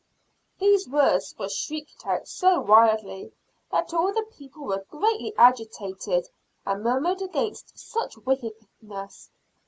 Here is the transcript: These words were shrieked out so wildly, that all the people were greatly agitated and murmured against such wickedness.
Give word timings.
These 0.57 0.89
words 0.89 1.35
were 1.37 1.47
shrieked 1.47 2.07
out 2.07 2.27
so 2.27 2.59
wildly, 2.59 3.33
that 3.71 3.93
all 3.93 4.11
the 4.11 4.25
people 4.35 4.63
were 4.63 4.83
greatly 4.89 5.31
agitated 5.37 6.27
and 6.65 6.83
murmured 6.83 7.21
against 7.21 7.77
such 7.77 8.17
wickedness. 8.17 9.29